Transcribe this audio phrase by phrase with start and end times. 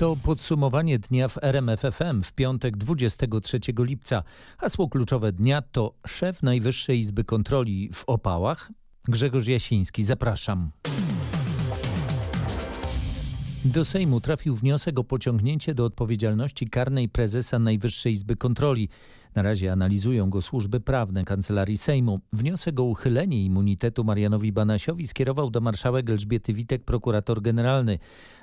[0.00, 4.22] To podsumowanie dnia w RMFFM w piątek 23 lipca.
[4.58, 8.72] Hasło kluczowe dnia to szef Najwyższej Izby Kontroli w Opałach.
[9.08, 10.70] Grzegorz Jasiński, zapraszam.
[13.64, 18.88] Do Sejmu trafił wniosek o pociągnięcie do odpowiedzialności karnej prezesa Najwyższej Izby Kontroli.
[19.34, 22.20] Na razie analizują go służby prawne Kancelarii Sejmu.
[22.32, 27.98] Wniosek o uchylenie immunitetu Marianowi Banasiowi skierował do marszałek Elżbiety Witek prokurator generalny.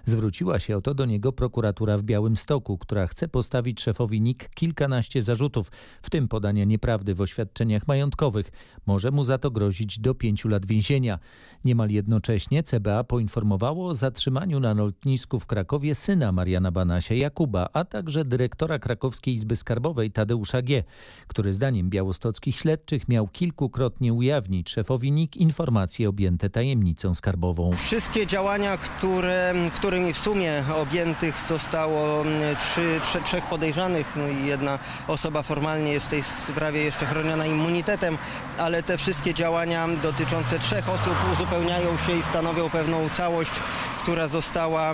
[0.07, 5.21] Zwróciła się o to do niego prokuratura w Białymstoku, która chce postawić szefowi NIK kilkanaście
[5.21, 8.51] zarzutów, w tym podania nieprawdy w oświadczeniach majątkowych.
[8.85, 11.19] Może mu za to grozić do pięciu lat więzienia.
[11.65, 17.85] Niemal jednocześnie CBA poinformowało o zatrzymaniu na lotnisku w Krakowie syna Mariana Banasia Jakuba, a
[17.85, 20.83] także dyrektora Krakowskiej Izby Skarbowej Tadeusza G.,
[21.27, 27.71] który zdaniem białostockich śledczych miał kilkukrotnie ujawnić szefowi NIK informacje objęte tajemnicą skarbową.
[27.71, 29.53] Wszystkie działania, które,
[29.97, 32.23] którymi w sumie objętych zostało
[32.59, 37.45] trzy, trze, trzech podejrzanych, no i jedna osoba formalnie jest w tej sprawie jeszcze chroniona
[37.45, 38.17] immunitetem,
[38.57, 43.51] ale te wszystkie działania dotyczące trzech osób uzupełniają się i stanowią pewną całość,
[43.99, 44.93] która została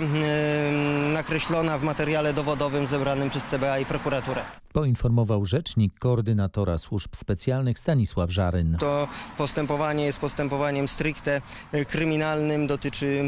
[1.12, 4.63] nakreślona w materiale dowodowym zebranym przez CBA i prokuraturę.
[4.74, 8.76] Poinformował rzecznik koordynatora służb specjalnych Stanisław Żaryn.
[8.80, 9.08] To
[9.38, 11.40] postępowanie jest postępowaniem stricte
[11.88, 13.24] kryminalnym, dotyczy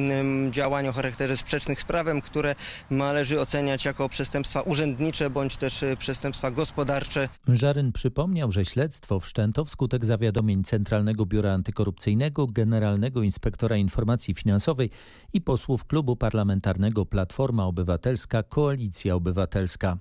[0.50, 2.54] działań o charakterze sprzecznych z prawem, które
[2.90, 7.28] należy oceniać jako przestępstwa urzędnicze bądź też przestępstwa gospodarcze.
[7.48, 14.90] Żaryn przypomniał, że śledztwo wszczęto wskutek zawiadomień Centralnego Biura Antykorupcyjnego, Generalnego Inspektora Informacji Finansowej
[15.32, 19.98] i posłów Klubu Parlamentarnego Platforma Obywatelska Koalicja Obywatelska.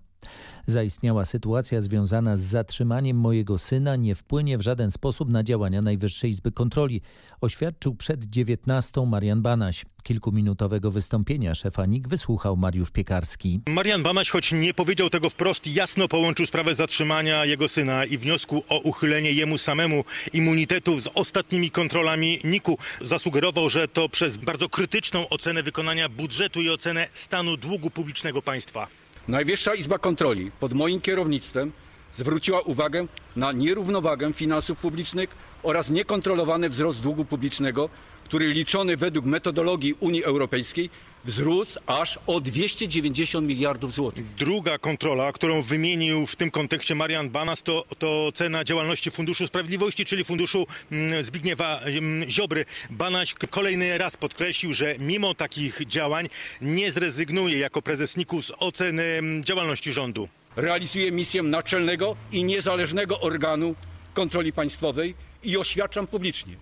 [0.67, 6.29] Zaistniała sytuacja związana z zatrzymaniem mojego syna nie wpłynie w żaden sposób na działania Najwyższej
[6.29, 7.01] Izby Kontroli,
[7.41, 9.85] oświadczył przed 19 Marian Banaś.
[10.03, 13.59] Kilkuminutowego wystąpienia szefa NIK wysłuchał Mariusz Piekarski.
[13.67, 18.63] Marian Banaś, choć nie powiedział tego wprost, jasno połączył sprawę zatrzymania jego syna i wniosku
[18.69, 22.77] o uchylenie jemu samemu immunitetu z ostatnimi kontrolami NIK-u.
[23.01, 28.87] Zasugerował, że to przez bardzo krytyczną ocenę wykonania budżetu i ocenę stanu długu publicznego państwa.
[29.27, 31.71] Najwyższa Izba Kontroli pod moim kierownictwem
[32.17, 37.89] zwróciła uwagę na nierównowagę finansów publicznych oraz niekontrolowany wzrost długu publicznego,
[38.23, 40.89] który liczony według metodologii Unii Europejskiej
[41.25, 44.35] wzrósł aż o 290 miliardów złotych.
[44.35, 50.05] Druga kontrola, którą wymienił w tym kontekście Marian Banas, to, to cena działalności Funduszu Sprawiedliwości,
[50.05, 52.65] czyli Funduszu mm, Zbigniewa mm, Ziobry.
[52.89, 56.29] Banaś kolejny raz podkreślił, że mimo takich działań
[56.61, 60.29] nie zrezygnuje jako prezes NIK-u z oceny mm, działalności rządu.
[60.55, 63.75] Realizuję misję naczelnego i niezależnego organu
[64.13, 66.55] kontroli państwowej i oświadczam publicznie,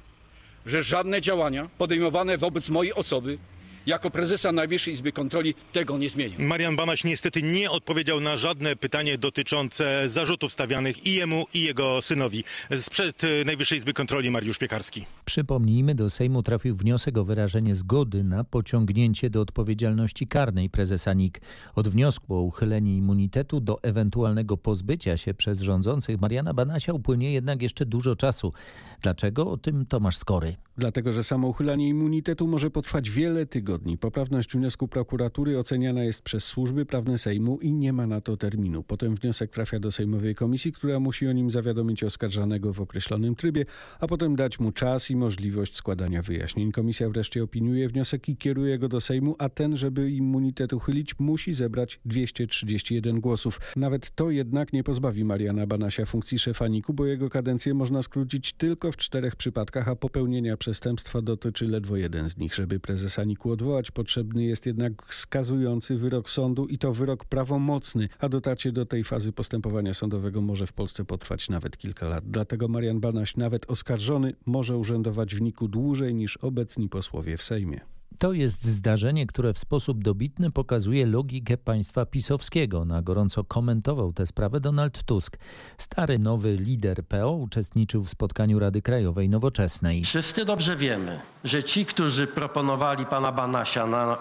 [0.66, 3.38] że żadne działania podejmowane wobec mojej osoby
[3.86, 6.36] jako prezesa Najwyższej Izby Kontroli tego nie zmienią.
[6.40, 12.02] Marian Banaś niestety nie odpowiedział na żadne pytanie dotyczące zarzutów stawianych i jemu, i jego
[12.02, 12.44] synowi.
[12.78, 15.06] Sprzed Najwyższej Izby Kontroli Mariusz Piekarski.
[15.26, 21.42] Przypomnijmy, do Sejmu trafił wniosek o wyrażenie zgody na pociągnięcie do odpowiedzialności karnej prezesa NIK.
[21.76, 27.62] Od wniosku o uchylenie immunitetu do ewentualnego pozbycia się przez rządzących Mariana Banasia upłynie jednak
[27.62, 28.54] jeszcze dużo czasu.
[29.02, 29.52] Dlaczego?
[29.52, 30.56] O tym Tomasz Skory.
[30.78, 33.98] Dlatego, że samo uchylanie immunitetu może potrwać wiele tygodni.
[33.98, 38.84] Poprawność wniosku prokuratury oceniana jest przez służby prawne Sejmu i nie ma na to terminu.
[38.84, 43.66] Potem wniosek trafia do Sejmowej Komisji, która musi o nim zawiadomić oskarżanego w określonym trybie,
[44.00, 46.72] a potem dać mu czas i możliwość składania wyjaśnień.
[46.72, 51.54] Komisja wreszcie opiniuje wniosek i kieruje go do Sejmu, a ten, żeby immunitet uchylić, musi
[51.54, 53.60] zebrać 231 głosów.
[53.76, 58.54] Nawet to jednak nie pozbawi Mariana Banasia funkcji szefa NIK-u, bo jego kadencję można skrócić
[58.54, 62.56] tylko w czterech przypadkach, a popełnienia przestępstwa dotyczy ledwo jeden z nich.
[62.56, 68.29] Żeby prezesa NIK-u odwołać, potrzebny jest jednak skazujący wyrok sądu i to wyrok prawomocny, a
[68.29, 72.24] dotarcie do tej fazy postępowania sądowego może w Polsce potrwać nawet kilka lat.
[72.28, 77.93] Dlatego Marian Banaś, nawet oskarżony, może urzędować w NIK-u dłużej niż obecni posłowie w Sejmie.
[78.19, 82.86] To jest zdarzenie, które w sposób dobitny pokazuje logikę państwa pisowskiego.
[82.86, 85.38] Na gorąco komentował tę sprawę Donald Tusk.
[85.77, 90.04] Stary, nowy lider PO uczestniczył w spotkaniu Rady Krajowej Nowoczesnej.
[90.04, 94.18] Wszyscy dobrze wiemy, że ci, którzy proponowali pana Banasia na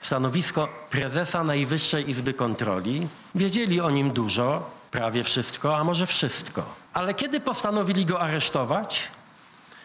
[0.00, 6.74] stanowisko prezesa Najwyższej Izby Kontroli, wiedzieli o nim dużo, prawie wszystko, a może wszystko.
[6.92, 9.08] Ale kiedy postanowili go aresztować,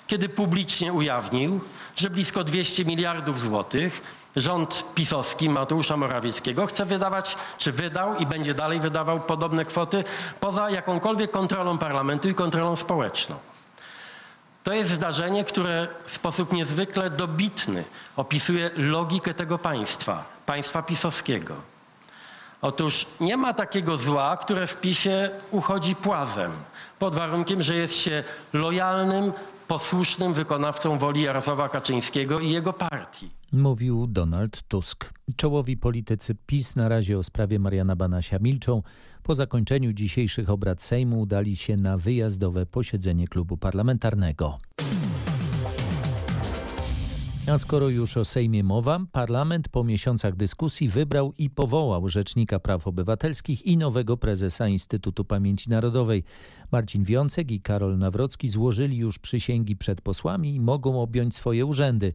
[0.07, 1.61] kiedy publicznie ujawnił,
[1.95, 4.01] że blisko 200 miliardów złotych
[4.35, 10.03] rząd pisowski Mateusza Morawieckiego chce wydawać, czy wydał i będzie dalej wydawał podobne kwoty
[10.39, 13.35] poza jakąkolwiek kontrolą parlamentu i kontrolą społeczną.
[14.63, 17.83] To jest zdarzenie, które w sposób niezwykle dobitny
[18.15, 21.55] opisuje logikę tego państwa, państwa pisowskiego.
[22.61, 26.51] Otóż nie ma takiego zła, które w PiSie uchodzi płazem,
[26.99, 28.23] pod warunkiem, że jest się
[28.53, 29.33] lojalnym,
[29.67, 33.29] posłusznym wykonawcą woli Jarosława Kaczyńskiego i jego partii.
[33.51, 35.13] Mówił Donald Tusk.
[35.35, 38.81] Czołowi politycy PiS na razie o sprawie Mariana Banasia milczą.
[39.23, 44.57] Po zakończeniu dzisiejszych obrad Sejmu udali się na wyjazdowe posiedzenie klubu parlamentarnego.
[47.47, 52.87] A skoro już o Sejmie mowa, parlament po miesiącach dyskusji wybrał i powołał Rzecznika Praw
[52.87, 56.23] Obywatelskich i nowego prezesa Instytutu Pamięci Narodowej.
[56.71, 62.13] Marcin Wiącek i Karol Nawrocki złożyli już przysięgi przed posłami i mogą objąć swoje urzędy.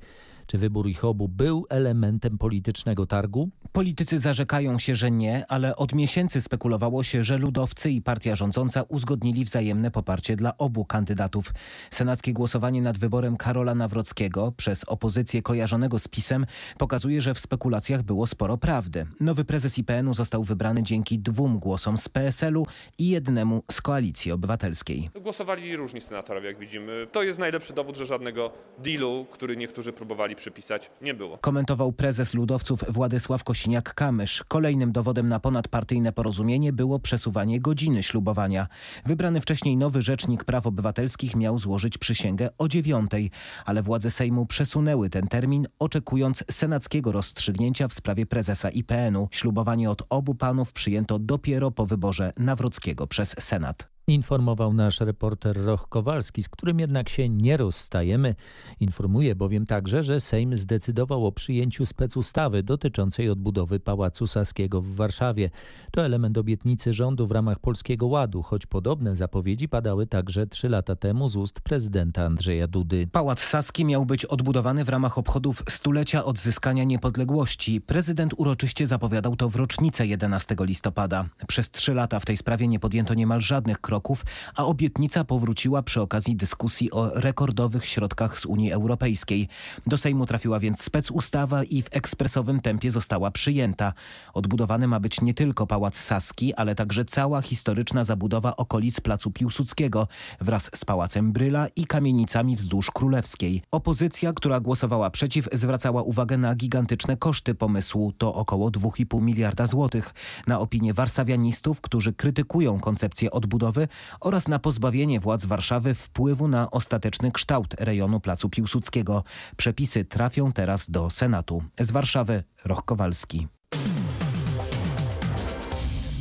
[0.51, 3.51] Czy wybór ich obu był elementem politycznego targu?
[3.73, 8.83] Politycy zarzekają się, że nie, ale od miesięcy spekulowało się, że ludowcy i partia rządząca
[8.83, 11.53] uzgodnili wzajemne poparcie dla obu kandydatów.
[11.91, 16.47] Senackie głosowanie nad wyborem Karola Nawrockiego przez opozycję kojarzonego z PiSem
[16.79, 19.07] pokazuje, że w spekulacjach było sporo prawdy.
[19.21, 22.67] Nowy prezes IPN-u został wybrany dzięki dwóm głosom z PSL-u
[22.99, 25.11] i jednemu z Koalicji Obywatelskiej.
[25.21, 27.07] Głosowali różni senatorowie, jak widzimy.
[27.13, 31.39] To jest najlepszy dowód, że żadnego dealu, który niektórzy próbowali przypisać, nie było.
[31.39, 34.45] Komentował prezes ludowców Władysław Kosiniak-Kamysz.
[34.49, 38.67] Kolejnym dowodem na ponadpartyjne porozumienie było przesuwanie godziny ślubowania.
[39.07, 43.31] Wybrany wcześniej nowy rzecznik praw obywatelskich miał złożyć przysięgę o dziewiątej,
[43.65, 49.29] ale władze Sejmu przesunęły ten termin, oczekując senackiego rozstrzygnięcia w sprawie prezesa IPN-u.
[49.31, 53.90] Ślubowanie od obu panów przyjęto dopiero po wyborze Nawrockiego przez Senat.
[54.07, 58.35] Informował nasz reporter Roch Kowalski, z którym jednak się nie rozstajemy.
[58.81, 65.51] Informuje bowiem także, że Sejm zdecydował o przyjęciu specustawy dotyczącej odbudowy Pałacu Saskiego w Warszawie.
[65.91, 70.97] To element obietnicy rządu w ramach Polskiego Ładu, choć podobne zapowiedzi padały także trzy lata
[70.97, 73.07] temu z ust prezydenta Andrzeja Dudy.
[73.13, 77.81] Pałac Saski miał być odbudowany w ramach obchodów stulecia odzyskania niepodległości.
[77.81, 81.25] Prezydent uroczyście zapowiadał to w rocznicę 11 listopada.
[81.47, 84.25] Przez trzy lata w tej sprawie nie podjęto niemal żadnych kroków kroków,
[84.57, 89.49] a obietnica powróciła przy okazji dyskusji o rekordowych środkach z Unii Europejskiej.
[89.87, 93.93] Do Sejmu trafiła więc specustawa i w ekspresowym tempie została przyjęta.
[94.35, 100.09] Odbudowany ma być nie tylko Pałac Saski, ale także cała historyczna zabudowa okolic Placu Piłsudskiego
[100.41, 103.63] wraz z Pałacem Bryla i kamienicami wzdłuż Królewskiej.
[103.71, 110.15] Opozycja, która głosowała przeciw, zwracała uwagę na gigantyczne koszty pomysłu, to około 2,5 miliarda złotych.
[110.47, 113.80] Na opinię warszawianistów, którzy krytykują koncepcję odbudowy,
[114.21, 119.25] oraz na pozbawienie władz Warszawy wpływu na ostateczny kształt rejonu Placu Piłsudskiego.
[119.57, 121.63] Przepisy trafią teraz do Senatu.
[121.81, 123.60] Z Warszawy Roch Kowalski.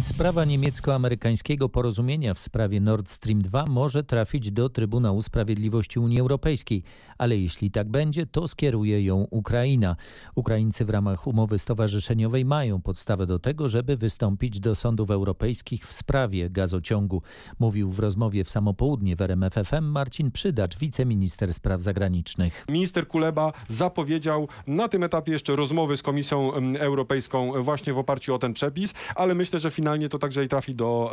[0.01, 6.83] Sprawa niemiecko-amerykańskiego porozumienia w sprawie Nord Stream 2 może trafić do Trybunału Sprawiedliwości Unii Europejskiej,
[7.17, 9.95] ale jeśli tak będzie, to skieruje ją Ukraina.
[10.35, 15.93] Ukraińcy w ramach umowy stowarzyszeniowej mają podstawę do tego, żeby wystąpić do sądów europejskich w
[15.93, 17.21] sprawie gazociągu.
[17.59, 22.65] Mówił w rozmowie w samopołudnie w RMFFM Marcin Przydacz, wiceminister spraw zagranicznych.
[22.69, 28.39] Minister Kuleba zapowiedział na tym etapie jeszcze rozmowy z Komisją Europejską właśnie w oparciu o
[28.39, 31.11] ten przepis, ale myślę, że finalnie to także i trafi do,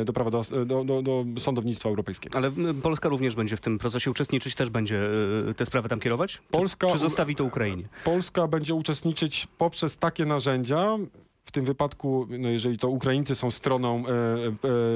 [0.00, 2.38] e, do prawa do, do, do, do sądownictwa europejskiego.
[2.38, 2.50] Ale
[2.82, 5.00] Polska również będzie w tym procesie uczestniczyć, też będzie
[5.48, 6.42] e, te sprawy tam kierować?
[6.50, 7.84] Polska, czy, czy zostawi to Ukrainie?
[8.04, 10.98] Polska będzie uczestniczyć poprzez takie narzędzia,
[11.42, 14.10] w tym wypadku, no jeżeli to Ukraińcy są stroną e,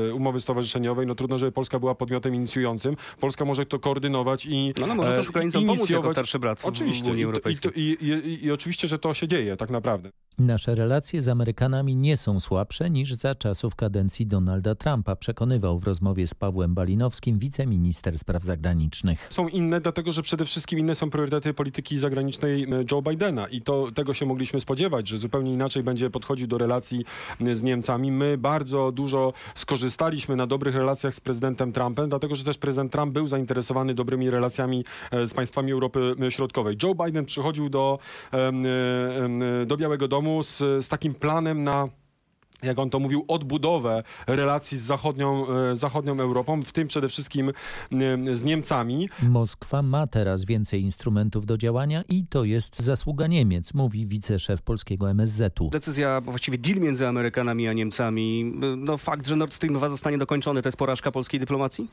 [0.08, 2.96] e, umowy stowarzyszeniowej, no trudno, żeby Polska była podmiotem inicjującym.
[3.20, 7.04] Polska może to koordynować i No, no może też Ukraińcom pomóc jako starszy brat oczywiście,
[7.04, 7.72] w Unii Europejskiej.
[7.76, 10.10] I, i, i, I oczywiście, że to się dzieje tak naprawdę.
[10.38, 15.84] Nasze relacje z Amerykanami nie są słabsze niż za czasów kadencji Donalda Trumpa, przekonywał w
[15.84, 19.26] rozmowie z Pawłem Balinowskim wiceminister spraw zagranicznych.
[19.30, 23.92] Są inne, dlatego że przede wszystkim inne są priorytety polityki zagranicznej Joe Bidena i to
[23.94, 27.04] tego się mogliśmy spodziewać, że zupełnie inaczej będzie podchodził do relacji
[27.52, 28.12] z Niemcami.
[28.12, 33.12] My bardzo dużo skorzystaliśmy na dobrych relacjach z prezydentem Trumpem, dlatego że też prezydent Trump
[33.12, 36.76] był zainteresowany dobrymi relacjami z państwami Europy Środkowej.
[36.82, 37.98] Joe Biden przychodził do,
[39.66, 41.88] do Białego Domu z, z takim planem na
[42.66, 47.52] jak on to mówił, odbudowę relacji z zachodnią, e, zachodnią Europą, w tym przede wszystkim
[48.32, 49.08] z Niemcami.
[49.22, 55.10] Moskwa ma teraz więcej instrumentów do działania i to jest zasługa Niemiec, mówi wiceszef polskiego
[55.10, 55.70] MSZ-u.
[55.70, 60.62] Decyzja, właściwie deal między Amerykanami a Niemcami, no fakt, że Nord Stream 2 zostanie dokończony,
[60.62, 61.88] to jest porażka polskiej dyplomacji?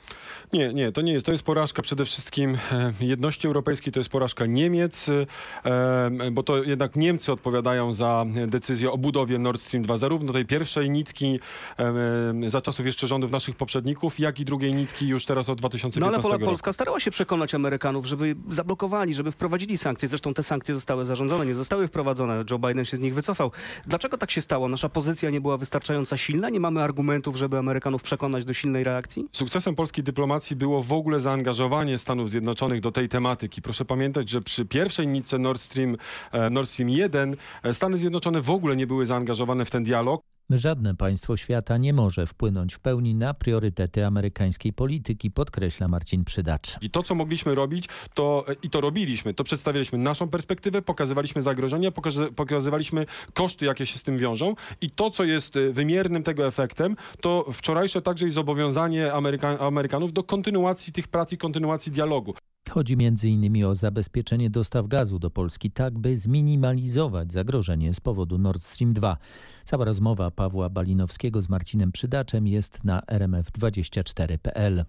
[0.54, 1.26] Nie, nie, to nie jest.
[1.26, 6.64] To jest porażka przede wszystkim e, jedności europejskiej, to jest porażka Niemiec, e, bo to
[6.64, 11.40] jednak Niemcy odpowiadają za decyzję o budowie Nord Stream 2, zarówno tej pierwszej pierwszej nitki
[12.48, 16.08] za czasów jeszcze rządów naszych poprzedników, jak i drugiej nitki już teraz od 2015 No
[16.08, 16.46] ale Pola, roku.
[16.46, 20.08] Polska starała się przekonać Amerykanów, żeby zablokowali, żeby wprowadzili sankcje.
[20.08, 22.44] Zresztą te sankcje zostały zarządzone, nie zostały wprowadzone.
[22.52, 23.52] Joe Biden się z nich wycofał.
[23.88, 24.68] Dlaczego tak się stało?
[24.68, 26.50] Nasza pozycja nie była wystarczająco silna?
[26.50, 29.26] Nie mamy argumentów, żeby Amerykanów przekonać do silnej reakcji?
[29.32, 33.62] Sukcesem polskiej dyplomacji było w ogóle zaangażowanie Stanów Zjednoczonych do tej tematyki.
[33.62, 35.98] Proszę pamiętać, że przy pierwszej nitce Nord Stream,
[36.32, 40.22] e, Nord Stream 1 e, Stany Zjednoczone w ogóle nie były zaangażowane w ten dialog.
[40.50, 46.78] Żadne państwo świata nie może wpłynąć w pełni na priorytety amerykańskiej polityki, podkreśla Marcin Przydacz.
[46.82, 51.92] I to, co mogliśmy robić, to i to robiliśmy, to przedstawialiśmy naszą perspektywę, pokazywaliśmy zagrożenia,
[51.92, 56.48] pokazy, pokazywaliśmy koszty, jakie się z tym wiążą i to, co jest e, wymiernym tego
[56.48, 62.34] efektem, to wczorajsze także i zobowiązanie Ameryka, Amerykanów do kontynuacji tych prac i kontynuacji dialogu.
[62.70, 63.66] Chodzi m.in.
[63.66, 69.18] o zabezpieczenie dostaw gazu do Polski, tak by zminimalizować zagrożenie z powodu Nord Stream 2.
[69.66, 74.86] Cała rozmowa Pawła Balinowskiego z Marcinem Przydaczem jest na rmf24.pl.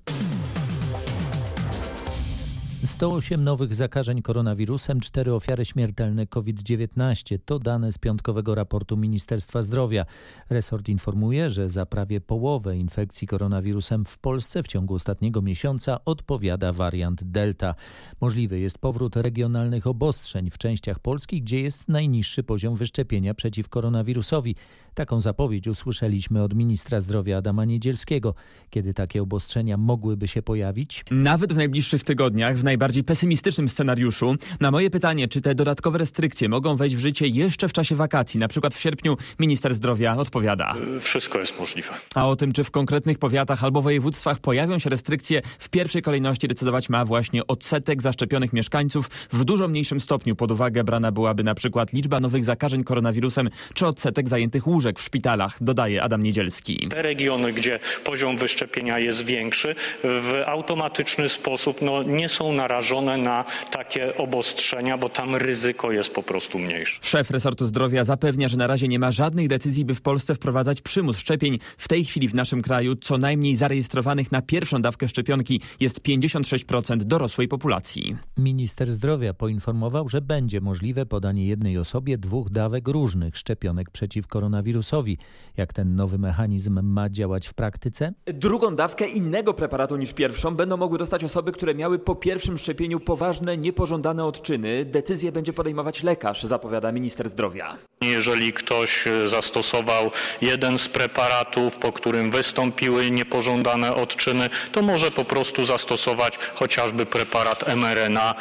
[2.86, 10.06] 108 nowych zakażeń koronawirusem, 4 ofiary śmiertelne COVID-19 to dane z piątkowego raportu Ministerstwa Zdrowia.
[10.50, 16.72] Resort informuje, że za prawie połowę infekcji koronawirusem w Polsce w ciągu ostatniego miesiąca odpowiada
[16.72, 17.74] wariant Delta.
[18.20, 24.56] Możliwy jest powrót regionalnych obostrzeń w częściach Polski, gdzie jest najniższy poziom wyszczepienia przeciw koronawirusowi.
[24.94, 28.34] Taką zapowiedź usłyszeliśmy od ministra zdrowia Adama Niedzielskiego.
[28.70, 31.04] Kiedy takie obostrzenia mogłyby się pojawić?
[31.10, 34.36] Nawet w najbliższych tygodniach, w najbardziej pesymistycznym scenariuszu.
[34.60, 38.40] Na moje pytanie, czy te dodatkowe restrykcje mogą wejść w życie jeszcze w czasie wakacji,
[38.40, 40.74] na przykład w sierpniu, minister zdrowia odpowiada.
[41.00, 41.88] Wszystko jest możliwe.
[42.14, 46.48] A o tym, czy w konkretnych powiatach albo województwach pojawią się restrykcje, w pierwszej kolejności
[46.48, 49.10] decydować ma właśnie odsetek zaszczepionych mieszkańców.
[49.32, 53.86] W dużo mniejszym stopniu pod uwagę brana byłaby na przykład liczba nowych zakażeń koronawirusem, czy
[53.86, 56.88] odsetek zajętych łóżek w szpitalach, dodaje Adam Niedzielski.
[56.90, 63.44] Te regiony, gdzie poziom wyszczepienia jest większy, w automatyczny sposób no, nie są narażone na
[63.70, 66.98] takie obostrzenia, bo tam ryzyko jest po prostu mniejsze.
[67.02, 70.80] Szef resortu zdrowia zapewnia, że na razie nie ma żadnych decyzji, by w Polsce wprowadzać
[70.80, 71.58] przymus szczepień.
[71.78, 76.96] W tej chwili w naszym kraju co najmniej zarejestrowanych na pierwszą dawkę szczepionki jest 56%
[76.96, 78.16] dorosłej populacji.
[78.36, 85.18] Minister zdrowia poinformował, że będzie możliwe podanie jednej osobie dwóch dawek różnych szczepionek przeciw koronawirusowi.
[85.56, 88.12] Jak ten nowy mechanizm ma działać w praktyce?
[88.26, 93.00] Drugą dawkę innego preparatu niż pierwszą będą mogły dostać osoby, które miały po pierwszym szczepieniu
[93.00, 94.84] poważne, niepożądane odczyny.
[94.84, 97.78] Decyzję będzie podejmować lekarz, zapowiada minister zdrowia.
[98.00, 100.10] Jeżeli ktoś zastosował
[100.42, 107.76] jeden z preparatów, po którym wystąpiły niepożądane odczyny, to może po prostu zastosować chociażby preparat
[107.76, 108.34] mRNA,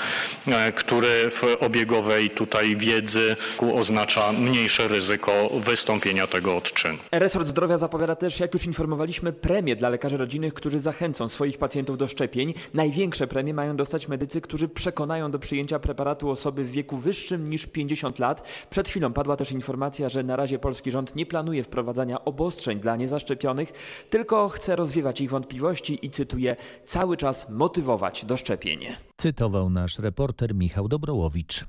[0.48, 3.36] e, który w obiegowej tutaj wiedzy
[3.74, 6.98] oznacza mniejsze ryzyko wystąpienia tego odczynu.
[7.12, 11.98] Resort Zdrowia zapowiada też, jak już informowaliśmy, premie dla lekarzy rodzinnych, którzy zachęcą swoich pacjentów
[11.98, 12.53] do szczepień.
[12.74, 17.65] Największe premie mają dostać medycy, którzy przekonają do przyjęcia preparatu osoby w wieku wyższym niż
[17.65, 18.47] 50 lat.
[18.69, 22.95] Przed chwilą padła też informacja, że na razie polski rząd nie planuje wprowadzania obostrzeń dla
[22.95, 23.71] niezaszczepionych,
[24.09, 28.79] tylko chce rozwiewać ich wątpliwości i cytuję, cały czas motywować do szczepień.
[29.17, 31.65] Cytował nasz reporter Michał Dobrołowicz.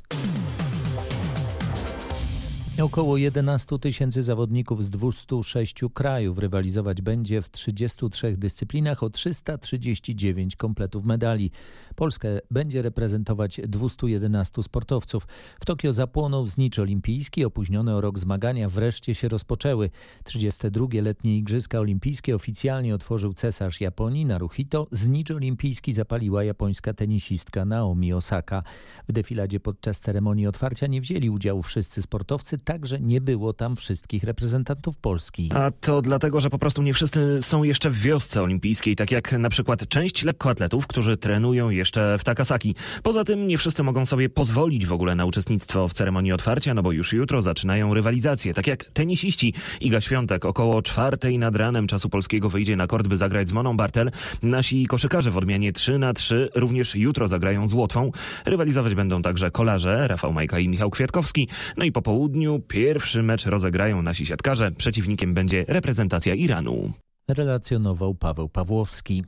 [2.82, 11.04] Około 11 tysięcy zawodników z 206 krajów rywalizować będzie w 33 dyscyplinach o 339 kompletów
[11.04, 11.50] medali.
[11.96, 15.26] Polskę będzie reprezentować 211 sportowców.
[15.60, 19.90] W Tokio zapłonął znicz olimpijski, opóźnione o rok zmagania wreszcie się rozpoczęły.
[20.24, 20.86] 32.
[21.02, 24.86] letnie Igrzyska Olimpijskie oficjalnie otworzył cesarz Japonii Naruhito.
[24.90, 28.62] Znicz olimpijski zapaliła japońska tenisistka Naomi Osaka.
[29.08, 34.24] W defiladzie podczas ceremonii otwarcia nie wzięli udziału wszyscy sportowcy, także nie było tam wszystkich
[34.24, 35.50] reprezentantów Polski.
[35.54, 39.32] A to dlatego, że po prostu nie wszyscy są jeszcze w wiosce olimpijskiej, tak jak
[39.32, 42.74] na przykład część lekkoatletów, którzy trenują jeszcze w Takasaki.
[43.02, 46.82] Poza tym nie wszyscy mogą sobie pozwolić w ogóle na uczestnictwo w ceremonii otwarcia, no
[46.82, 48.54] bo już jutro zaczynają rywalizacje.
[48.54, 53.16] Tak jak tenisiści Iga Świątek około czwartej nad ranem czasu polskiego wyjdzie na kort, by
[53.16, 54.10] zagrać z Moną Bartel.
[54.42, 58.10] Nasi koszykarze w odmianie 3 na 3 również jutro zagrają z Łotwą.
[58.46, 61.48] Rywalizować będą także kolarze Rafał Majka i Michał Kwiatkowski.
[61.76, 64.72] No i po południu pierwszy mecz rozegrają nasi siatkarze.
[64.72, 66.92] Przeciwnikiem będzie reprezentacja Iranu.
[67.28, 69.24] Relacjonował Paweł Pawłowski.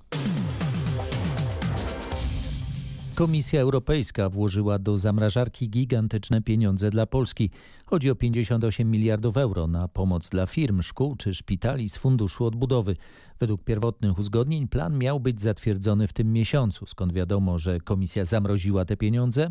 [3.17, 7.51] Komisja Europejska włożyła do zamrażarki gigantyczne pieniądze dla Polski.
[7.87, 12.97] Chodzi o 58 miliardów euro na pomoc dla firm, szkół czy szpitali z Funduszu Odbudowy.
[13.41, 16.87] Według pierwotnych uzgodnień plan miał być zatwierdzony w tym miesiącu.
[16.87, 19.51] Skąd wiadomo, że komisja zamroziła te pieniądze?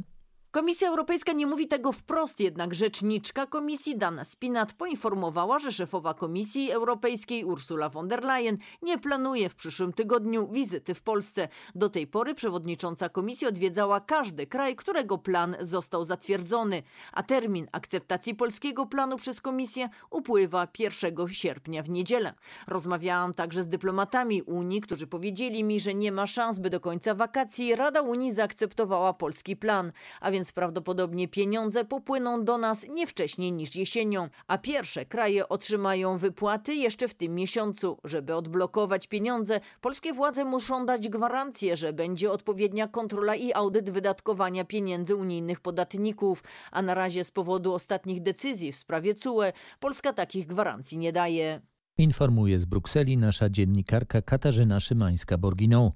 [0.56, 6.72] Komisja Europejska nie mówi tego wprost, jednak rzeczniczka komisji Dana Spinat poinformowała, że szefowa Komisji
[6.72, 11.48] Europejskiej Ursula von der Leyen nie planuje w przyszłym tygodniu wizyty w Polsce.
[11.76, 18.36] Do tej pory przewodnicząca komisji odwiedzała każdy kraj, którego plan został zatwierdzony, a termin akceptacji
[18.36, 22.34] polskiego planu przez komisję upływa 1 sierpnia w niedzielę.
[22.68, 27.16] Rozmawiałam także z dyplomatami Unii, którzy powiedzieli mi, że nie ma szans, by do końca
[27.16, 33.52] wakacji Rada Unii zaakceptowała polski plan, a więc prawdopodobnie pieniądze popłyną do nas nie wcześniej
[33.52, 37.98] niż jesienią, a pierwsze kraje otrzymają wypłaty jeszcze w tym miesiącu.
[38.04, 44.66] Żeby odblokować pieniądze, polskie władze muszą dać gwarancję, że będzie odpowiednia kontrola i audyt wydatkowania
[44.66, 49.44] pieniędzy unijnych podatników, a na razie z powodu ostatnich decyzji w sprawie CUE
[49.80, 51.62] Polska takich gwarancji nie daje.
[51.98, 55.92] Informuje z Brukseli nasza dziennikarka Katarzyna Szymańska-Borginą.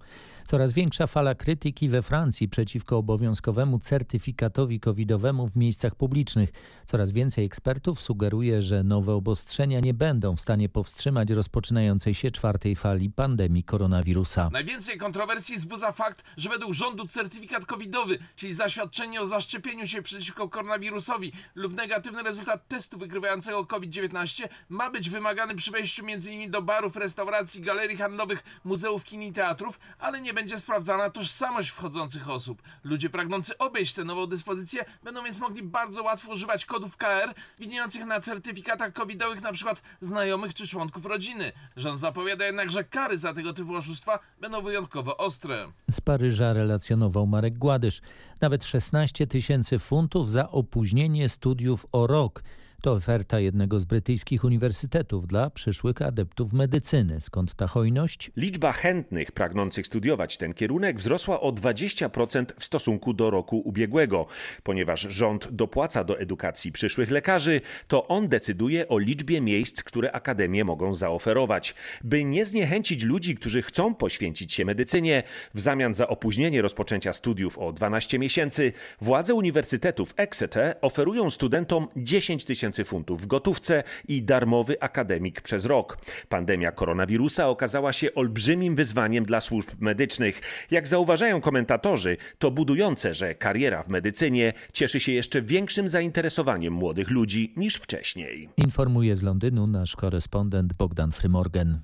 [0.49, 6.49] Coraz większa fala krytyki we Francji przeciwko obowiązkowemu certyfikatowi covidowemu w miejscach publicznych.
[6.85, 12.75] Coraz więcej ekspertów sugeruje, że nowe obostrzenia nie będą w stanie powstrzymać rozpoczynającej się czwartej
[12.75, 14.49] fali pandemii koronawirusa.
[14.51, 20.49] Najwięcej kontrowersji wzbudza fakt, że według rządu certyfikat covidowy, czyli zaświadczenie o zaszczepieniu się przeciwko
[20.49, 26.51] koronawirusowi lub negatywny rezultat testu wykrywającego COVID-19 ma być wymagany przy wejściu m.in.
[26.51, 32.29] do barów, restauracji, galerii handlowych, muzeów, kin i teatrów, ale nie będzie sprawdzana tożsamość wchodzących
[32.29, 32.61] osób.
[32.83, 38.05] Ludzie pragnący obejść tę nową dyspozycję będą więc mogli bardzo łatwo używać kodów KR widniejących
[38.05, 39.73] na certyfikatach covidowych np.
[40.01, 41.51] znajomych czy członków rodziny.
[41.75, 45.71] Rząd zapowiada jednak, że kary za tego typu oszustwa będą wyjątkowo ostre.
[45.91, 48.01] Z Paryża relacjonował Marek Gładysz.
[48.41, 52.43] Nawet 16 tysięcy funtów za opóźnienie studiów o rok.
[52.81, 57.21] To oferta jednego z brytyjskich uniwersytetów dla przyszłych adeptów medycyny.
[57.21, 58.31] Skąd ta hojność?
[58.35, 64.25] Liczba chętnych pragnących studiować ten kierunek wzrosła o 20% w stosunku do roku ubiegłego.
[64.63, 70.65] Ponieważ rząd dopłaca do edukacji przyszłych lekarzy, to on decyduje o liczbie miejsc, które akademie
[70.65, 71.75] mogą zaoferować.
[72.03, 77.57] By nie zniechęcić ludzi, którzy chcą poświęcić się medycynie, w zamian za opóźnienie rozpoczęcia studiów
[77.57, 84.23] o 12 miesięcy, władze uniwersytetów Exeter oferują studentom 10 tysięcy tysięcy funtów w gotówce i
[84.23, 85.97] darmowy akademik przez rok.
[86.29, 90.41] Pandemia koronawirusa okazała się olbrzymim wyzwaniem dla służb medycznych.
[90.71, 97.09] Jak zauważają komentatorzy, to budujące, że kariera w medycynie cieszy się jeszcze większym zainteresowaniem młodych
[97.09, 98.49] ludzi niż wcześniej.
[98.57, 101.79] Informuje z Londynu nasz korespondent Bogdan Frymorgan.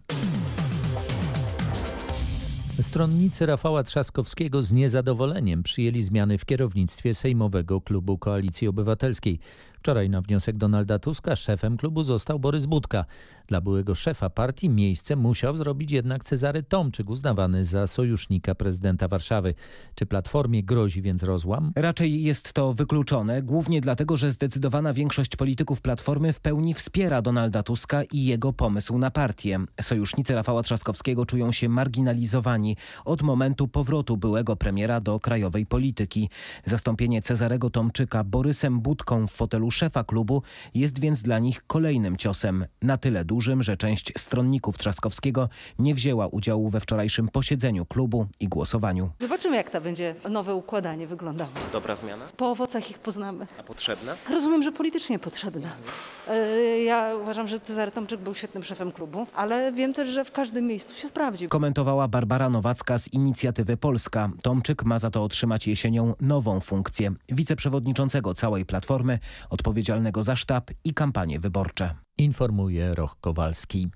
[2.82, 9.40] Stronnicy Rafała Trzaskowskiego z niezadowoleniem przyjęli zmiany w kierownictwie Sejmowego Klubu Koalicji Obywatelskiej.
[9.86, 13.06] Wczoraj na wniosek Donalda Tuska szefem klubu został Borys Budka.
[13.48, 19.54] Dla byłego szefa partii miejsce musiał zrobić jednak Cezary Tomczyk, uznawany za sojusznika prezydenta Warszawy.
[19.96, 21.72] Czy Platformie grozi więc rozłam?
[21.76, 27.64] Raczej jest to wykluczone, głównie dlatego, że zdecydowana większość polityków Platformy w pełni wspiera Donalda
[27.64, 29.60] Tuska i jego pomysł na partię.
[29.82, 36.30] Sojusznicy Rafała Trzaskowskiego czują się marginalizowani od momentu powrotu byłego premiera do krajowej polityki.
[36.66, 40.42] Zastąpienie Cezarego Tomczyka Borysem Budką w fotelu szefa klubu
[40.74, 42.66] jest więc dla nich kolejnym ciosem.
[42.82, 48.48] Na tyle dużym, że część stronników Trzaskowskiego nie wzięła udziału we wczorajszym posiedzeniu klubu i
[48.48, 49.10] głosowaniu.
[49.20, 51.52] Zobaczymy, jak to będzie nowe układanie wyglądało.
[51.74, 52.26] Dobra zmiana?
[52.38, 53.48] Po owocach ich poznamy.
[53.60, 54.16] A potrzebna?
[54.30, 55.70] Rozumiem, że politycznie potrzebna.
[56.86, 60.68] Ja uważam, że Cezary Tomczyk był świetnym szefem klubu, ale wiem też, że w każdym
[60.68, 61.50] miejscu się sprawdził.
[61.50, 64.30] Komentowała Barbara Nowacka z Inicjatywy Polska.
[64.44, 69.20] Tomczyk ma za to otrzymać jesienią nową funkcję wiceprzewodniczącego całej Platformy,
[69.66, 71.96] odpowiedzialnego za sztab i kampanie wyborcze.
[72.18, 73.88] Informuje Roch Kowalski.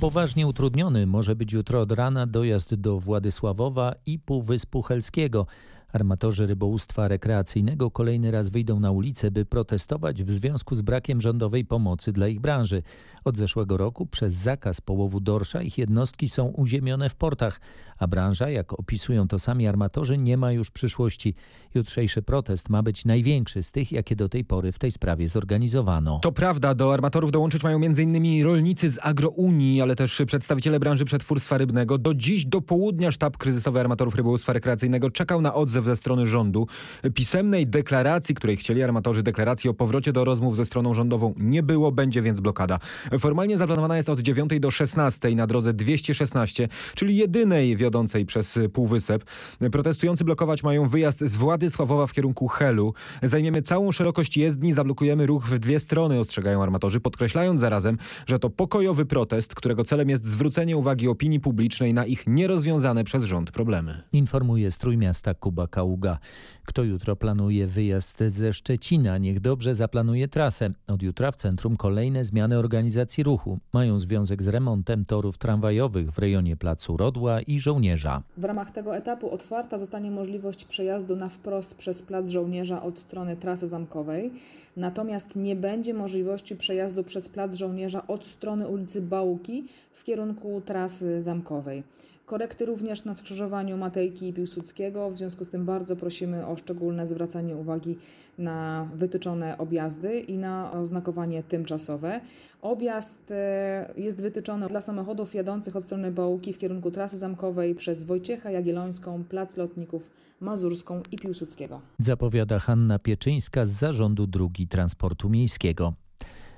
[0.00, 5.46] Poważnie utrudniony może być jutro od rana dojazd do Władysławowa i Półwyspu Helskiego.
[5.92, 11.64] Armatorzy rybołówstwa rekreacyjnego kolejny raz wyjdą na ulicę, by protestować w związku z brakiem rządowej
[11.64, 12.82] pomocy dla ich branży.
[13.24, 17.60] Od zeszłego roku przez zakaz połowu dorsza ich jednostki są uziemione w portach,
[18.00, 21.34] a branża, jak opisują to sami armatorzy, nie ma już przyszłości.
[21.74, 26.18] Jutrzejszy protest ma być największy z tych, jakie do tej pory w tej sprawie zorganizowano.
[26.22, 28.44] To prawda, do armatorów dołączyć mają m.in.
[28.44, 31.98] rolnicy z Agrounii, ale też przedstawiciele branży przetwórstwa rybnego.
[31.98, 36.66] Do dziś, do południa sztab kryzysowy armatorów rybołówstwa rekreacyjnego czekał na odzew ze strony rządu.
[37.14, 41.92] Pisemnej deklaracji, której chcieli armatorzy deklaracji o powrocie do rozmów ze stroną rządową nie było,
[41.92, 42.78] będzie więc blokada.
[43.18, 48.58] Formalnie zaplanowana jest od 9 do 16 na drodze 216, czyli jedynej wiodącej wiodącej przez
[48.72, 49.24] Półwysep.
[49.72, 52.94] Protestujący blokować mają wyjazd z Władysławowa w kierunku Helu.
[53.22, 58.50] Zajmiemy całą szerokość jezdni, zablokujemy ruch w dwie strony, ostrzegają armatorzy, podkreślając zarazem, że to
[58.50, 64.02] pokojowy protest, którego celem jest zwrócenie uwagi opinii publicznej na ich nierozwiązane przez rząd problemy.
[64.12, 66.18] Informuje strój miasta Kuba Kaługa.
[66.64, 70.70] Kto jutro planuje wyjazd ze Szczecina, niech dobrze zaplanuje trasę.
[70.86, 73.58] Od jutra w centrum kolejne zmiany organizacji ruchu.
[73.72, 78.22] Mają związek z remontem torów tramwajowych w rejonie Placu Rodła i Żołnierza.
[78.36, 83.36] W ramach tego etapu otwarta zostanie możliwość przejazdu na wprost przez Plac Żołnierza od strony
[83.36, 84.30] trasy zamkowej.
[84.76, 89.64] Natomiast nie będzie możliwości przejazdu przez Plac Żołnierza od strony ulicy Bałuki
[89.94, 91.82] w kierunku trasy zamkowej.
[92.30, 95.10] Korekty również na skrzyżowaniu Matejki i Piłsudskiego.
[95.10, 97.98] W związku z tym bardzo prosimy o szczególne zwracanie uwagi
[98.38, 102.20] na wytyczone objazdy i na oznakowanie tymczasowe.
[102.62, 108.04] Objazd e, jest wytyczony dla samochodów jadących od strony Bałuki w kierunku trasy zamkowej przez
[108.04, 111.80] Wojciecha Jagiellońską, Plac Lotników Mazurską i Piłsudskiego.
[111.98, 115.94] Zapowiada Hanna Pieczyńska z Zarządu Drugi Transportu Miejskiego.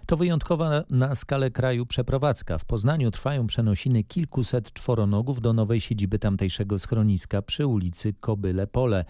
[0.07, 2.59] To wyjątkowa na skalę kraju przeprowadzka.
[2.59, 9.05] W Poznaniu trwają przenosiny kilkuset czworonogów do nowej siedziby tamtejszego schroniska przy ulicy Kobyle Pole.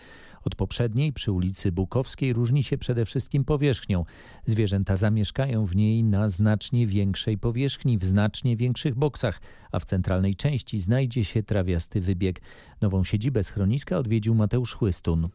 [0.45, 4.05] Od poprzedniej przy ulicy Bukowskiej różni się przede wszystkim powierzchnią.
[4.47, 9.41] Zwierzęta zamieszkają w niej na znacznie większej powierzchni, w znacznie większych boksach,
[9.73, 12.41] a w centralnej części znajdzie się trawiasty wybieg.
[12.81, 15.29] Nową siedzibę schroniska odwiedził Mateusz Chłystun.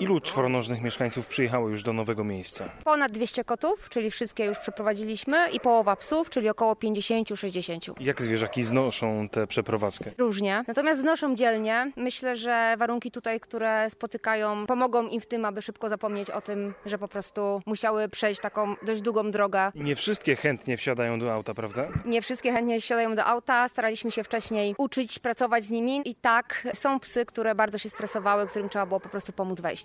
[0.00, 2.70] Ilu czworonożnych mieszkańców przyjechało już do nowego miejsca?
[2.84, 7.92] Ponad 200 kotów, czyli wszystkie już przeprowadziliśmy i połowa psów, czyli około 50-60.
[8.00, 10.10] Jak zwierzaki znoszą tę przeprowadzkę?
[10.18, 10.64] Różnie.
[10.68, 11.92] Natomiast znoszą dzielnie.
[11.96, 16.74] Myślę, że warunki tutaj, które spotykają, pomogą im w tym, aby szybko zapomnieć o tym,
[16.86, 19.72] że po prostu musiały przejść taką dość długą drogę.
[19.74, 21.86] Nie wszystkie chętnie wsiadają do auta, prawda?
[22.04, 23.68] Nie wszystkie chętnie wsiadają do auta.
[23.68, 28.46] Staraliśmy się wcześniej uczyć, pracować z nimi i tak są psy, które bardzo się stresowały,
[28.46, 29.81] którym trzeba było po prostu pomóc wejść.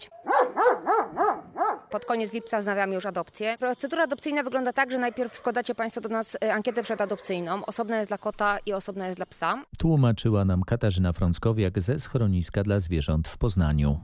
[1.90, 3.56] Pod koniec lipca znawiamy już adopcję.
[3.60, 7.66] Procedura adopcyjna wygląda tak, że najpierw składacie Państwo do nas e, ankietę przedadopcyjną.
[7.66, 9.64] Osobna jest dla kota i osobna jest dla psa.
[9.78, 14.00] Tłumaczyła nam Katarzyna Frąckowiak ze schroniska dla zwierząt w Poznaniu.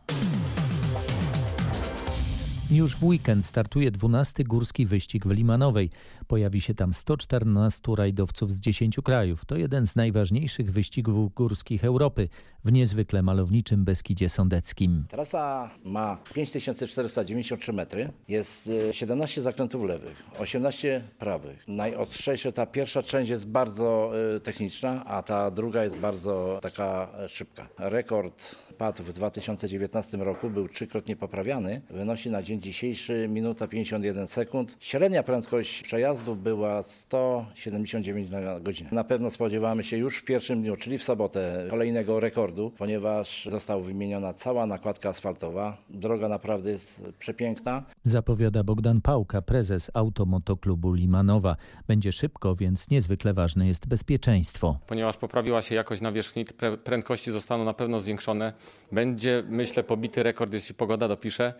[2.72, 5.90] Już w weekend startuje 12 górski wyścig w Limanowej.
[6.34, 9.46] Pojawi się tam 114 rajdowców z 10 krajów.
[9.46, 12.30] To jeden z najważniejszych wyścigów górskich Europy
[12.66, 15.06] w niezwykle malowniczym Beskidzie Sądeckim.
[15.10, 21.68] Trasa ma 5493 metry, jest 17 e, zakrętów lewych, 18 prawych.
[21.68, 27.30] Najostrzejsza ta pierwsza część jest bardzo e, techniczna, a ta druga jest bardzo taka e,
[27.30, 27.68] szybka.
[27.78, 31.82] Rekord padł w 2019 roku, był trzykrotnie poprawiany.
[31.90, 34.78] Wynosi na dzień dzisiejszy minuta 51 sekund.
[34.80, 38.90] Średnia prędkość przejazdu była 179 na godzinę.
[38.92, 43.82] Na pewno spodziewamy się już w pierwszym dniu, czyli w sobotę, kolejnego rekordu, ponieważ została
[43.82, 45.78] wymieniona cała nakładka asfaltowa.
[45.90, 47.84] Droga naprawdę jest przepiękna.
[48.04, 51.56] Zapowiada Bogdan Pałka, prezes Automotoklubu Limanowa.
[51.88, 54.78] Będzie szybko, więc niezwykle ważne jest bezpieczeństwo.
[54.88, 56.46] Ponieważ poprawiła się jakość nawierzchni,
[56.84, 58.54] prędkości zostaną na pewno zwiększone.
[58.92, 61.54] Będzie, myślę, pobity rekord, jeśli pogoda dopisze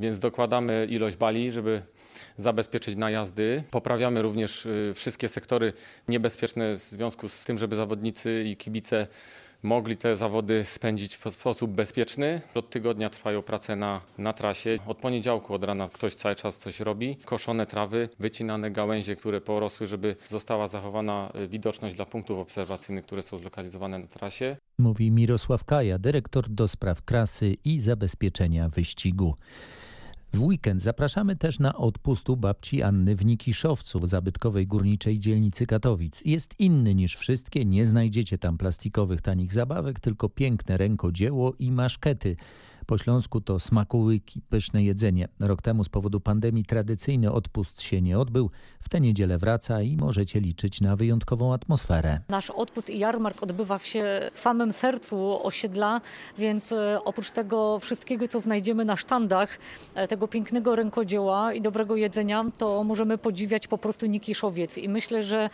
[0.00, 1.82] więc dokładamy ilość bali, żeby
[2.36, 3.64] zabezpieczyć najazdy.
[3.70, 5.72] Poprawiamy również y, wszystkie sektory
[6.08, 9.06] niebezpieczne w związku z tym, żeby zawodnicy i kibice
[9.64, 12.40] mogli te zawody spędzić w sposób bezpieczny.
[12.54, 14.78] Od tygodnia trwają prace na, na trasie.
[14.86, 17.16] Od poniedziałku od rana ktoś cały czas coś robi.
[17.24, 23.22] Koszone trawy, wycinane gałęzie, które porosły, żeby została zachowana y, widoczność dla punktów obserwacyjnych, które
[23.22, 24.56] są zlokalizowane na trasie.
[24.78, 29.34] Mówi Mirosław Kaja, dyrektor do spraw trasy i zabezpieczenia wyścigu.
[30.34, 35.66] W weekend zapraszamy też na odpust u babci Anny w Nikiszowcu, w zabytkowej górniczej dzielnicy
[35.66, 36.22] Katowic.
[36.24, 42.36] Jest inny niż wszystkie, nie znajdziecie tam plastikowych tanich zabawek, tylko piękne rękodzieło i maszkety.
[42.86, 45.28] Po Śląsku to smakołyki, pyszne jedzenie.
[45.40, 48.50] Rok temu z powodu pandemii tradycyjny odpust się nie odbył.
[48.80, 52.20] W tę niedzielę wraca i możecie liczyć na wyjątkową atmosferę.
[52.28, 56.00] Nasz odpust i jarmark odbywa się w samym sercu osiedla,
[56.38, 59.58] więc e, oprócz tego wszystkiego, co znajdziemy na sztandach,
[59.94, 64.78] e, tego pięknego rękodzieła i dobrego jedzenia, to możemy podziwiać po prostu Nikiszowiec.
[64.78, 65.50] I myślę, że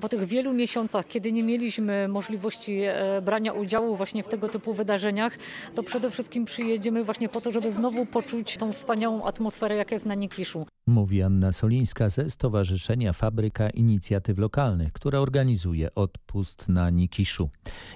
[0.00, 4.74] po tych wielu miesiącach, kiedy nie mieliśmy możliwości e, brania udziału właśnie w tego typu
[4.74, 5.38] wydarzeniach,
[5.74, 10.06] to przede wszystkim przyjedziemy właśnie po to, żeby znowu poczuć tą wspaniałą atmosferę, jaka jest
[10.06, 10.66] na Nikiszu.
[10.86, 17.50] Mówi Anna Solińska ze Stowarzyszenia Fabryka Inicjatyw Lokalnych, która organizuje odpust na Nikiszu.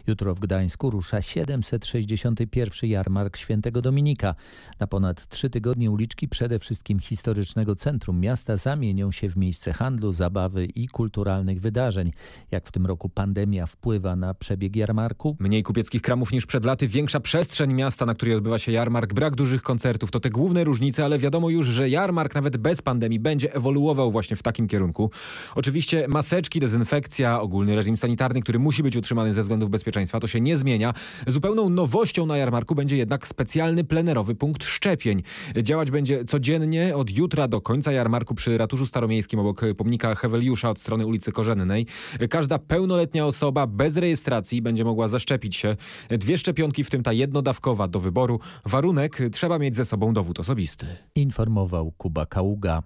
[0.07, 4.35] Jutro w Gdańsku rusza 761 jarmark Świętego Dominika.
[4.81, 10.13] Na ponad trzy tygodnie uliczki przede wszystkim historycznego centrum miasta zamienią się w miejsce handlu,
[10.13, 12.11] zabawy i kulturalnych wydarzeń.
[12.51, 15.37] Jak w tym roku pandemia wpływa na przebieg jarmarku?
[15.41, 19.37] Mniej kupieckich kramów niż przed laty, większa przestrzeń miasta, na której odbywa się jarmark, brak
[19.37, 20.11] dużych koncertów.
[20.11, 24.37] To te główne różnice, ale wiadomo już, że jarmark nawet bez pandemii będzie ewoluował właśnie
[24.37, 25.11] w takim kierunku.
[25.55, 30.41] Oczywiście maseczki, dezynfekcja, ogólny reżim sanitarny, który musi być utrzymany ze względów bezpieczeństwa, to się
[30.41, 30.95] nie zmienia.
[31.27, 35.23] Zupełną nowością na jarmarku będzie jednak specjalny plenerowy punkt szczepień.
[35.63, 40.81] Działać będzie codziennie od jutra do końca jarmarku przy ratuszu staromiejskim obok pomnika Heweliusza od
[40.81, 41.87] strony ulicy Korzennej.
[42.31, 45.77] Każda pełnoletnia osoba bez rejestracji będzie mogła zaszczepić się.
[46.09, 48.41] Dwie szczepionki, w tym ta jednodawkowa do wyboru.
[48.65, 50.87] Warunek trzeba mieć ze sobą dowód osobisty.
[51.15, 52.68] Informował Kuba Kaługa.
[52.69, 52.83] yoga.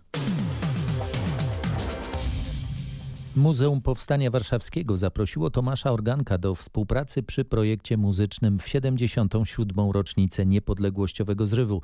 [3.36, 9.90] Muzeum Powstania Warszawskiego zaprosiło Tomasza Organka do współpracy przy projekcie muzycznym w 77.
[9.90, 11.82] rocznicę niepodległościowego zrywu.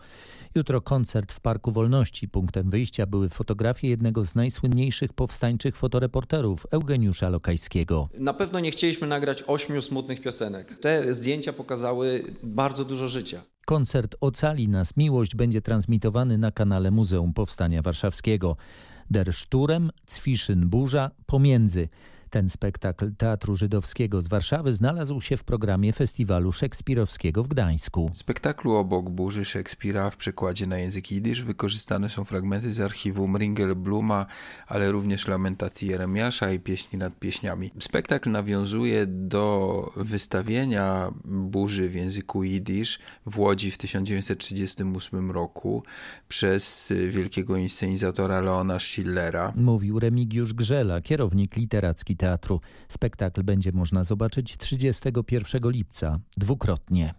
[0.55, 2.29] Jutro koncert w Parku Wolności.
[2.29, 8.09] Punktem wyjścia były fotografie jednego z najsłynniejszych powstańczych fotoreporterów, Eugeniusza Lokajskiego.
[8.19, 10.79] Na pewno nie chcieliśmy nagrać ośmiu smutnych piosenek.
[10.81, 13.43] Te zdjęcia pokazały bardzo dużo życia.
[13.67, 18.57] Koncert Ocali nas miłość będzie transmitowany na kanale Muzeum Powstania Warszawskiego.
[19.11, 21.89] Der Sturm, Zwischenburza, Burza, Pomiędzy.
[22.31, 28.11] Ten spektakl Teatru Żydowskiego z Warszawy znalazł się w programie Festiwalu Szekspirowskiego w Gdańsku.
[28.15, 33.37] W spektaklu obok Burzy Szekspira w przekładzie na język jidysz wykorzystane są fragmenty z archiwum
[33.37, 34.27] Ringel Bluma,
[34.67, 37.71] ale również lamentacji Jeremiasza i pieśni nad pieśniami.
[37.79, 45.83] Spektakl nawiązuje do wystawienia Burzy w języku jidysz w Łodzi w 1938 roku
[46.29, 49.53] przez wielkiego inscenizatora Leona Schillera.
[49.57, 52.61] Mówił Remigiusz Grzela, kierownik literacki teatru.
[52.89, 57.15] Spektakl będzie można zobaczyć 31 lipca, dwukrotnie.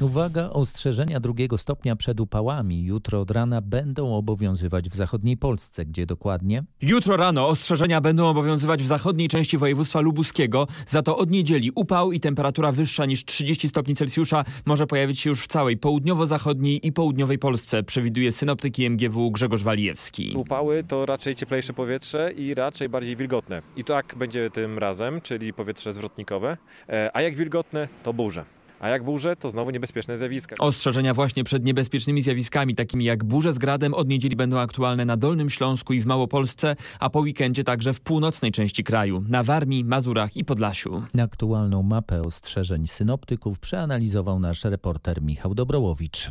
[0.00, 6.06] Uwaga, ostrzeżenia drugiego stopnia przed upałami jutro od rana będą obowiązywać w zachodniej Polsce, gdzie
[6.06, 6.62] dokładnie?
[6.82, 12.12] Jutro rano ostrzeżenia będą obowiązywać w zachodniej części województwa lubuskiego, za to od niedzieli upał
[12.12, 16.92] i temperatura wyższa niż 30 stopni Celsjusza może pojawić się już w całej południowo-zachodniej i
[16.92, 20.34] południowej Polsce, przewiduje synoptyki MGW Grzegorz Walijewski.
[20.36, 23.62] Upały to raczej cieplejsze powietrze i raczej bardziej wilgotne.
[23.76, 26.56] I tak będzie tym razem, czyli powietrze zwrotnikowe,
[26.88, 28.44] e, a jak wilgotne, to burze.
[28.80, 30.56] A jak burze, to znowu niebezpieczne zjawiska.
[30.58, 35.16] Ostrzeżenia właśnie przed niebezpiecznymi zjawiskami, takimi jak burze z gradem, od niedzieli będą aktualne na
[35.16, 39.84] Dolnym Śląsku i w Małopolsce, a po weekendzie także w północnej części kraju, na Warmii,
[39.84, 41.02] Mazurach i Podlasiu.
[41.22, 46.30] Aktualną mapę ostrzeżeń synoptyków przeanalizował nasz reporter Michał Dobrołowicz.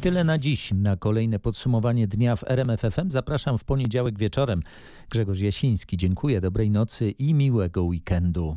[0.00, 0.70] Tyle na dziś.
[0.74, 4.62] Na kolejne podsumowanie dnia w RMFFM zapraszam w poniedziałek wieczorem.
[5.10, 8.56] Grzegorz Jasiński, dziękuję, dobrej nocy i miłego weekendu.